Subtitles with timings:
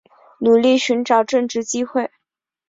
[0.39, 2.09] 努力寻找正职机会